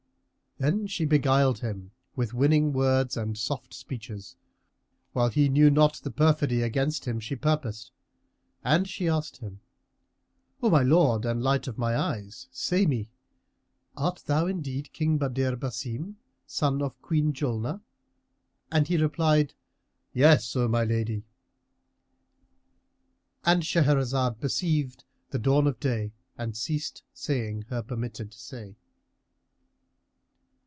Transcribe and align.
Then 0.57 0.85
she 0.85 1.05
beguiled 1.05 1.59
him 1.61 1.89
with 2.15 2.33
winning 2.35 2.71
words 2.71 3.17
and 3.17 3.35
soft 3.35 3.73
speeches, 3.73 4.35
whilst 5.11 5.33
he 5.33 5.49
knew 5.49 5.71
not 5.71 5.95
the 5.95 6.11
perfidy 6.11 6.61
against 6.61 7.05
him 7.07 7.19
she 7.19 7.35
purposed, 7.35 7.91
and 8.63 8.85
asked 9.01 9.37
him, 9.37 9.61
"O 10.61 10.69
my 10.69 10.83
lord 10.83 11.25
and 11.25 11.41
light 11.41 11.67
of 11.67 11.79
my 11.79 11.97
eyes, 11.97 12.47
say 12.51 12.85
me, 12.85 13.09
art 13.97 14.21
thou 14.27 14.45
indeed 14.45 14.93
King 14.93 15.17
Badr 15.17 15.55
Basim, 15.55 16.17
son 16.45 16.83
of 16.83 17.01
Queen 17.01 17.33
Julnar?" 17.33 17.81
And 18.71 18.87
he 18.87 19.01
answered, 19.03 19.55
"Yes, 20.13 20.55
O 20.55 20.67
my 20.67 20.83
lady."——And 20.83 23.63
Shahrazad 23.63 24.39
perceived 24.39 25.05
the 25.31 25.39
dawn 25.39 25.65
of 25.65 25.79
day 25.79 26.11
and 26.37 26.55
ceased 26.55 27.01
saying 27.15 27.63
her 27.69 27.81
permitted 27.81 28.35
say. 28.35 28.75